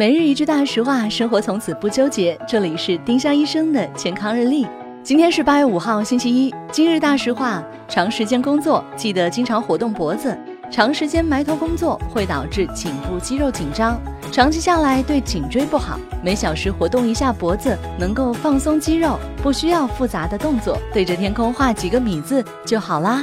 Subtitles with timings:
[0.00, 2.34] 每日一句大实话，生活从此不纠结。
[2.48, 4.66] 这里是丁香医生的健康日历。
[5.02, 6.50] 今天是八月五号，星期一。
[6.72, 10.34] 今日大实话：长时间工作，记得经常活动脖子。
[10.70, 14.00] 长时间埋头工作会导致颈部肌肉紧张，
[14.32, 16.00] 长期下来对颈椎不好。
[16.24, 23.22] 每小时活动一下脖子，能够放松肌肉，不需要复杂的动作，对着天空画几个米字就好啦。